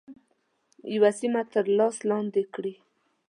یوه 0.95 1.11
سیمه 1.19 1.41
تر 1.53 1.65
لاس 1.77 1.95
لاندي 2.09 2.43
کړي. 2.53 2.73